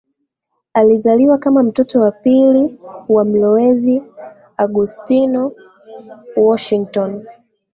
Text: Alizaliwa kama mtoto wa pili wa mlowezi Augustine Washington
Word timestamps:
Alizaliwa 0.73 1.37
kama 1.37 1.63
mtoto 1.63 2.01
wa 2.01 2.11
pili 2.11 2.79
wa 3.09 3.25
mlowezi 3.25 4.03
Augustine 4.57 5.49
Washington 6.35 7.25